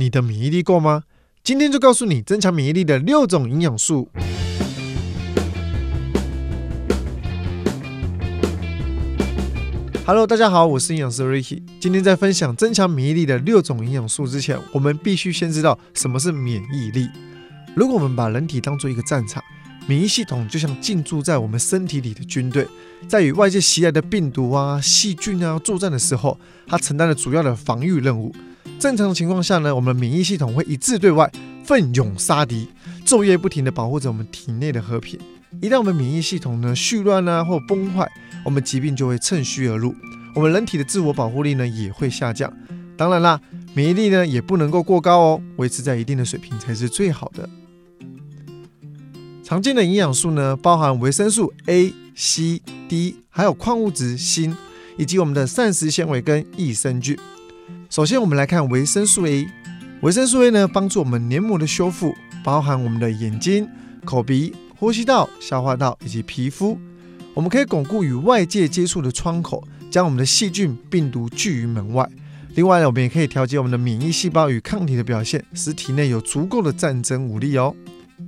[0.00, 1.02] 你的免疫力够吗？
[1.42, 4.08] 今天就告诉你增强免疫力的六种营养素。
[10.06, 11.64] Hello，大家好，我是营养师 Ricky。
[11.80, 17.08] 今天在分享增强免疫力的六种营养素之前，我们必须先知道什么是免疫力。
[17.74, 19.42] 如果我们把人体当做一个战场，
[19.88, 22.68] 免疫系统就像进驻在我们身体里的军队，
[23.08, 26.38] 在与外界袭来的病毒啊、细菌啊作战的时候，
[26.68, 28.32] 它承担了主要的防御任务。
[28.78, 31.28] 正常的情况下呢，我们免疫系统会一致对外，
[31.64, 32.68] 奋勇杀敌，
[33.04, 35.18] 昼夜不停地保护着我们体内的和平。
[35.60, 38.08] 一旦我们免疫系统呢絮乱啊或崩坏，
[38.44, 39.92] 我们疾病就会趁虚而入，
[40.32, 42.52] 我们人体的自我保护力呢也会下降。
[42.96, 43.40] 当然啦，
[43.74, 47.48] 免疫力呢也不能够过高哦，维持在一定的水平才是最好的。
[49.42, 54.54] 常见的营养素呢，包含维生素 A、C、D，还有矿物质锌，
[54.96, 57.18] 以及我们的膳食纤维跟益生菌。
[57.90, 59.48] 首先，我们来看维生素 A。
[60.02, 62.14] 维生素 A 呢，帮助我们黏膜的修复，
[62.44, 63.66] 包含我们的眼睛、
[64.04, 66.78] 口鼻、呼吸道、消化道以及皮肤。
[67.32, 72.06] 我们可以巩固与外界接触的窗口，将我们的细菌、病毒拒于门外。
[72.56, 77.74] 另外呢，我们也可以调节我们的免疫细胞与抗体的表现，使体内有足够的战争武力哦。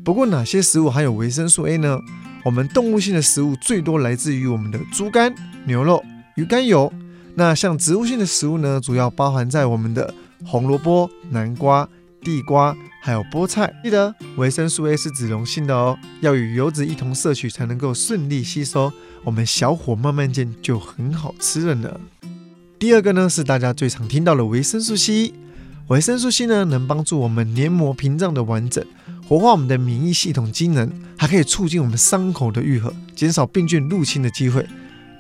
[0.03, 2.01] 不过，哪些食物含有维生素 A 呢？
[2.45, 5.35] 我们动物性的食物最多来自于我们的猪肝、
[5.67, 6.03] 牛肉、
[6.37, 6.91] 鱼肝油。
[7.35, 10.13] 那像植物性的食物呢，主要包含在我们的
[10.45, 11.89] 红萝卜、南瓜、
[12.23, 12.77] 地瓜。
[13.03, 18.93] 还有菠菜，记得维生素 A 是脂溶性的哦，要与油脂一同摄取才能够顺利吸收。
[19.25, 21.99] 我们小火慢慢煎就很好吃了呢。
[22.79, 25.33] 第二个呢是大家最常听到的维生素 C，
[25.89, 28.85] 维生素 C 呢能帮助我们黏膜屏障的完整，
[29.27, 34.67] 活化我们的免疫系统机能，还可以促进我们伤口的愈合，减少病菌入侵的机会。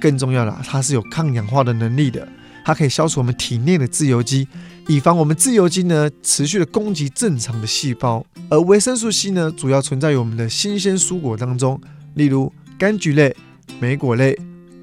[0.01, 2.27] 更重要的，它是有抗氧化的能力的。
[2.65, 4.47] 它可以消除我们体内的自由基，
[4.87, 8.25] 以防我们自由基呢持续的攻击正常的细胞。
[8.51, 11.81] 而维生素 C 呢，主要存在于我们的新鲜蔬果当中，
[12.15, 13.35] 例如柑橘类、
[13.81, 14.39] 莓果类、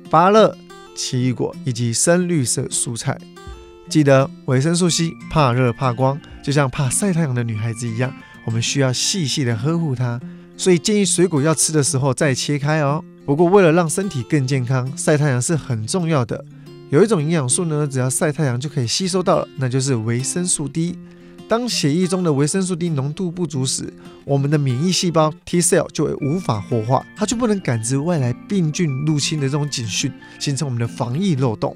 [0.10, 0.58] 芭乐、
[0.96, 3.18] 奇异果以及深绿色蔬菜。
[3.88, 8.12] 记得维生素 C 怕热怕光，就像怕晒太阳的女孩子一样，
[8.46, 10.20] 我们需要细细的呵护它。
[10.58, 13.06] 所以建议水果要吃的时候再切开哦。
[13.28, 16.46] 不过为了让身体更健康，晒太阳是很重要的。
[16.90, 20.98] 有一种营养素呢，只要晒太阳就可以吸收到了，那就是维生素 D。
[21.46, 23.94] 当血液中的维生素 D 浓度不足时，
[24.24, 30.10] 我们的免疫细胞 T cell 就会无法活化，它就不能感知外来病菌入侵的这种警讯，
[30.40, 31.76] 形成我们的防疫漏洞。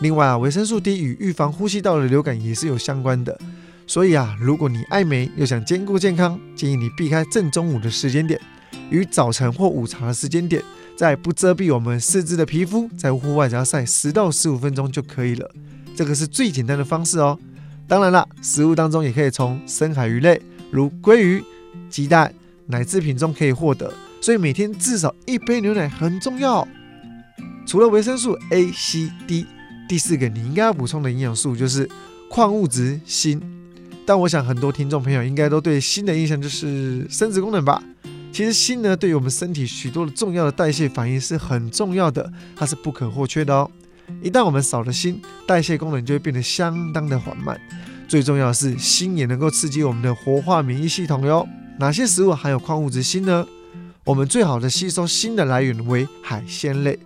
[0.00, 3.38] 另外啊，维生素 D 与预防呼吸道的流感也是有相关的。
[3.86, 8.40] 所以啊，如果你爱美又想兼顾健康，建议你避开正中午的时间点，
[8.90, 10.62] 于早晨或午茶的时间点。
[10.96, 15.50] 在不遮蔽我们四肢的皮肤，在户外只要晒十到十五分钟就可以了。
[15.94, 17.38] 这个是最简单的方式哦。
[17.86, 21.44] 当然了，食物当中也可以从深海鱼类，如鲑鱼、
[21.90, 22.32] 鸡蛋、
[22.66, 23.92] 奶制品中可以获得。
[24.22, 26.66] 所以每天至少一杯牛奶很重要。
[27.66, 29.44] 除了维生素 A、C、D，
[29.86, 31.86] 第四个你应该要补充的营养素就是
[32.30, 33.38] 矿物质锌。
[34.06, 37.82] 但我想很多听众朋友应该都对锌的印象就是生殖功能吧。
[38.36, 43.70] 其实锌呢，对于我们身体许多的重要的代谢反应是很重要的，它是不可或缺的哦。
[44.22, 47.58] 一旦我们少了锌，代谢功能就会变得相当的缓慢。
[48.06, 51.48] 最重要的是，锌也能够刺激我们的活化免疫系统哟。
[51.78, 53.46] 哪些食物含有矿物质锌呢？
[54.04, 56.98] 我们最好的吸收锌的来源为海鲜类，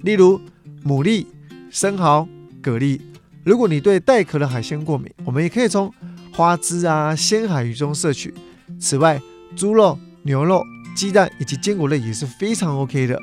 [0.00, 0.40] 例如
[0.82, 1.26] 牡蛎、
[1.70, 2.26] 生蚝、
[2.62, 2.98] 蛤蜊。
[3.44, 5.92] 如果你对带壳的海鲜过敏，我们也可以从
[6.32, 8.32] 花枝啊、鲜海鱼中摄取。
[8.78, 9.20] 此外，
[9.54, 9.98] 猪肉。
[10.22, 10.64] 牛肉、
[10.94, 13.20] 鸡蛋以及坚果类也是非常 OK 的。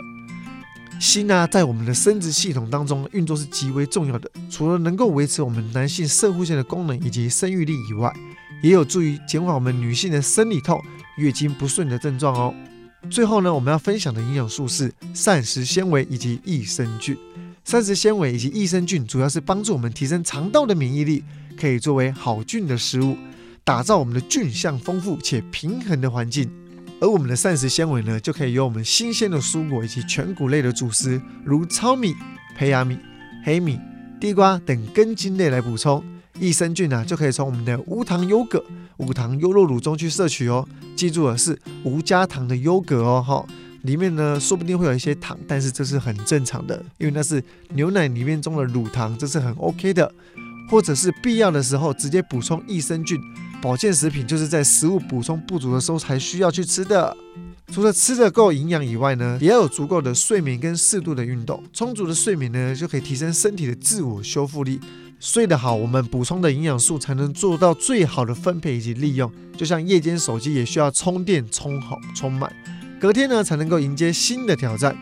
[1.00, 4.30] 锌呢，在我们的生殖系统当中运作是极为重要的。
[4.50, 8.12] 除了能够维持我们男性射护腺的功能以及生育力以外，
[8.63, 10.81] 也有助于减缓我们女性的生理痛、
[11.18, 12.52] 月经不顺的症状哦。
[13.12, 17.16] 最后呢，我们要分享的营养素是膳食纤维以及益生菌。
[17.64, 21.24] 膳食纤维以及益生菌主要是帮助我们提升肠道的免疫力，
[21.59, 23.16] 可以作为好菌的食物，
[23.64, 26.50] 打造我们的菌相丰富且平衡的环境。
[26.99, 32.16] 而我们的膳食纤维呢，就可以由我们新鲜的蔬果以及全谷类的主食，如糙米、
[32.58, 32.97] 胚芽米、
[33.44, 33.79] 黑米、
[34.20, 36.03] 地瓜等根茎类来补充。
[36.40, 38.64] 益生菌呢，就可以从我们的无糖优格、
[38.97, 40.67] 无糖优酪乳中去摄取哦。
[40.96, 43.46] 记住了，是无加糖的优格哦，哈，
[43.84, 50.11] 里面呢说不定会有一些糖，但是这是很正常的，因为那是牛奶里面中的乳糖，这是很 OK 的。
[50.70, 53.17] 或者是必要的时候直接补充益生菌。
[53.61, 57.15] 保健食品就是在食物补充不足的时候才需要去吃的。
[57.73, 61.61] 除了吃的够营养以外呢，也要有足够的睡眠跟适度的运动。
[61.73, 64.79] 充足的睡眠呢，就可以提升身体的自我修复力，
[65.19, 69.29] 睡得好，我们补充的营养素才能做到最好的分配以及利用。
[69.57, 72.49] 就像夜间手机也需要充电充好充满，
[73.01, 74.95] 隔天呢才能够迎接新的挑战。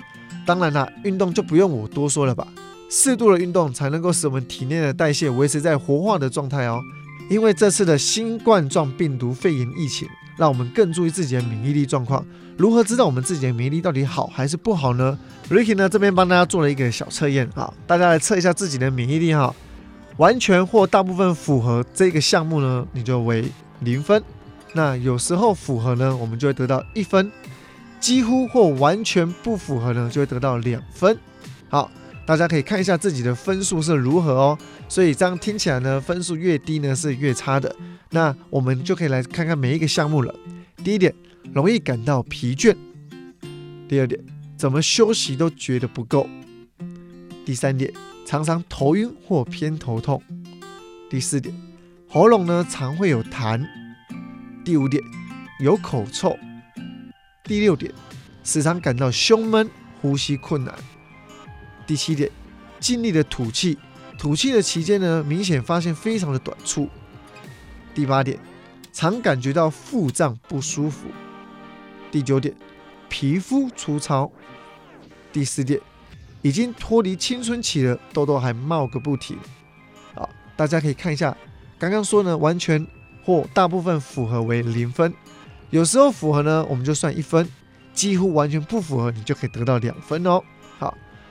[0.44, 2.48] 当然啦，运动就不用我多说了吧。
[2.90, 6.80] 适度的运动才能够使我们体内的代谢维持在活化的状态哦。
[7.30, 10.08] 因为这次的新冠状病毒肺炎疫情，
[10.38, 12.26] 让我们更注意自己的免疫力状况。
[12.58, 15.18] 如何知道我们自己的免疫力到底好还是不好呢
[15.50, 19.54] ？Ricky 呢这边帮大家做了一个小测验啊，大家来测一下自己的免疫力哈。
[20.18, 23.44] 完全或大部分符合这个项目呢，你就为
[23.82, 24.24] 零分。
[24.74, 27.26] 那有时候符合呢，我们就会得到一分；
[28.00, 31.18] 几乎或完全不符合呢，就会得到两分。
[31.70, 31.92] 好，
[32.26, 34.58] 大家可以看一下自己的分数是如何哦。
[34.90, 37.74] 所以这样听起来呢，分数越低呢是越差的。
[38.12, 40.34] 那我们就可以来看看每一个项目了。
[40.84, 41.14] 第一点，
[41.54, 42.76] 容易感到疲倦；
[43.88, 44.20] 第二点，
[44.58, 46.28] 怎么休息都觉得不够；
[47.46, 47.94] 第三点。
[48.28, 50.20] 常常头晕或偏头痛。
[51.12, 51.56] 第四点，
[52.10, 53.64] 喉咙呢常会有痰。
[54.64, 55.00] 第五点，
[55.60, 56.36] 有口臭。
[57.44, 57.94] 第六点，
[58.44, 59.70] 时常感到胸闷、
[60.02, 60.74] 呼吸困难。
[61.86, 62.30] 第七点，
[62.80, 63.78] 尽力的吐气，
[64.18, 66.90] 吐气的期间呢明显发现非常的短促。
[67.94, 68.40] 第八点，
[68.92, 71.08] 常感觉到腹胀不舒服。
[72.12, 72.56] 第九点，
[73.10, 74.32] 皮肤粗糙。
[75.32, 75.80] 第十点。
[76.42, 79.36] 已经脱离青春期了，痘痘还冒个不停。
[80.14, 81.36] 好，大家可以看一下，
[81.80, 82.86] 刚刚说呢，完全
[83.24, 85.12] 或大部分符合为零分，
[85.72, 87.50] 有时候符合呢，我们就算一分，
[87.96, 90.40] 几乎完全不符合，你就可以得到两分哦。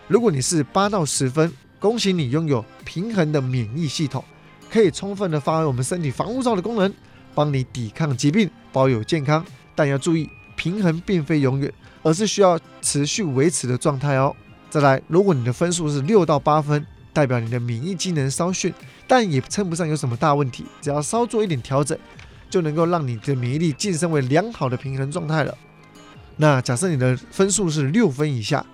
[0.06, 4.22] 如果你是八到十分，恭喜你拥有平衡的免疫系统，
[4.70, 6.92] 可以充分的发挥我们身体防护罩的功能，
[7.34, 9.44] 帮你抵抗疾病，保有健康。
[9.74, 11.72] 但要注意，平衡并非永远，
[12.02, 14.34] 而是需要持续维持的状态哦。
[14.68, 18.72] 再来，如果你的分数是六到八分，代表你的免疫机能稍逊，
[19.08, 20.66] 但也称不上有什么大问题。
[20.82, 21.98] 只要稍做一点调整，
[22.50, 25.56] 就能够让你的免疫力晋升为良好的平衡状态了。
[26.36, 28.64] 那假设你的分数是六分以下，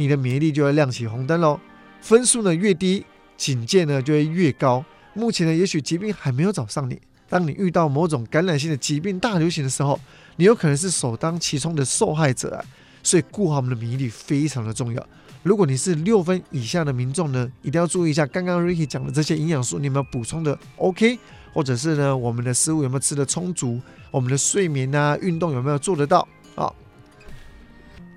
[0.00, 1.60] 你的免疫力就会亮起红灯喽。
[2.00, 3.04] 分数呢越低，
[3.36, 4.82] 警戒呢就会越高。
[5.12, 6.98] 目前呢，也许疾病还没有找上你。
[7.28, 10.00] 当你遇到某种感染性的疾病大流行的时候，
[10.36, 12.64] 你有可能是首当其冲的受害者啊。
[13.02, 15.06] 所以，顾好我们的免疫力非常的重要。
[15.42, 21.18] 如果你是六分以下的民众呢，一定要注意一下刚刚 Ricky 讲的这些营养素，你有没有补充的 OK？
[21.52, 23.78] 或者是呢，我们的食物有没有吃的充足？
[24.10, 26.26] 我们的睡眠啊，运动有没有做得到？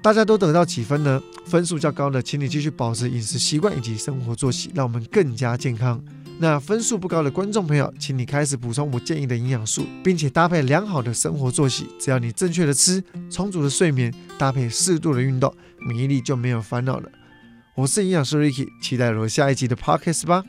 [0.04, 1.24] 大家都得到几分呢？
[1.46, 6.04] 分数较高的，请你继续保持饮食习惯以及生活作息，让我们更加健康。
[6.40, 11.88] 那分数不高的观众朋友，请你开始补充我建议的营养素，并且搭配良好的生活作息。
[11.98, 15.56] 只要你正确的吃，充足的睡眠，搭配适度的运动，
[15.88, 17.10] 免疫力就没有烦恼了。
[17.76, 20.44] 我是营养师 Ricky，期待我下一集的 Podcast 吧。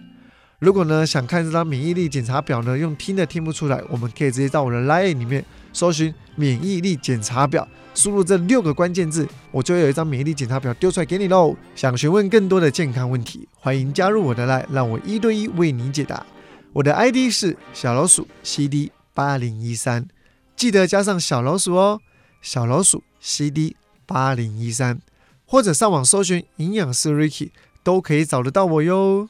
[0.58, 11.54] 如果呢想看这张免疫力检查表呢，用听的听不出来，我们可以直接到我的 Line 里面搜寻免疫力检查表，输入这六个关键字，我就会有一张免疫力检查表丢出来给你喽。
[11.74, 16.24] 想询问更多的健康问题，欢迎加入我的赖让我一对一为你解答。
[16.72, 20.08] 我的 ID 是小老鼠 CD 八零一三，
[20.56, 22.00] 记得加上小老鼠哦，
[22.40, 25.00] 小老鼠 CD 八零一三，
[25.44, 27.50] 或者上网搜寻营养师 Ricky
[27.82, 29.28] 都可以找得到我哟。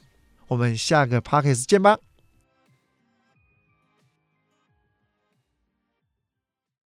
[0.49, 1.99] 我们下个 p o c k e t 见吧。